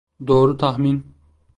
[0.27, 1.15] Doğru tahmin.